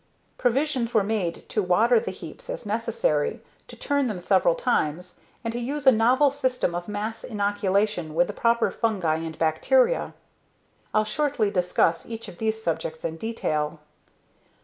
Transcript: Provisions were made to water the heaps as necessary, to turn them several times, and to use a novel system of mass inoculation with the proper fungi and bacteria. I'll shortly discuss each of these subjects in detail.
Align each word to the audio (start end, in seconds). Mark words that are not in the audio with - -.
Provisions 0.39 0.95
were 0.95 1.03
made 1.03 1.47
to 1.49 1.61
water 1.61 1.99
the 1.99 2.09
heaps 2.09 2.49
as 2.49 2.65
necessary, 2.65 3.39
to 3.67 3.75
turn 3.75 4.07
them 4.07 4.19
several 4.19 4.55
times, 4.55 5.19
and 5.43 5.51
to 5.53 5.59
use 5.59 5.85
a 5.85 5.91
novel 5.91 6.31
system 6.31 6.73
of 6.73 6.87
mass 6.87 7.23
inoculation 7.23 8.15
with 8.15 8.25
the 8.25 8.33
proper 8.33 8.71
fungi 8.71 9.17
and 9.17 9.37
bacteria. 9.37 10.15
I'll 10.91 11.05
shortly 11.05 11.51
discuss 11.51 12.07
each 12.07 12.27
of 12.27 12.39
these 12.39 12.63
subjects 12.63 13.05
in 13.05 13.17
detail. 13.17 13.79